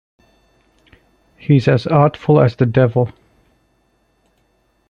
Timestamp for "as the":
2.41-2.65